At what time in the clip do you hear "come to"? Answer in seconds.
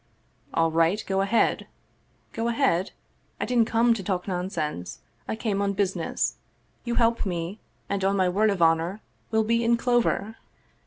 3.67-4.01